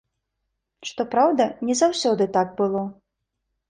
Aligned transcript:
Што 0.89 1.07
праўда, 1.13 1.43
не 1.69 1.79
заўсёды 1.85 2.23
так 2.39 2.47
было. 2.65 2.81